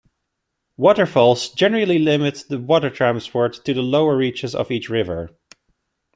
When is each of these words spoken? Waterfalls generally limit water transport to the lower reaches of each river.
Waterfalls 0.77 1.49
generally 1.49 1.99
limit 1.99 2.45
water 2.49 2.89
transport 2.89 3.63
to 3.63 3.71
the 3.71 3.83
lower 3.83 4.17
reaches 4.17 4.55
of 4.55 4.71
each 4.71 4.89
river. 4.89 5.29